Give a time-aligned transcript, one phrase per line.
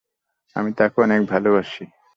[0.55, 1.83] আমি তাকে অনেক ভালোবাসি।